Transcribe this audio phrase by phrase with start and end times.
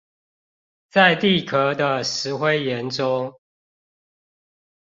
[0.89, 3.39] 在地殼的石灰岩中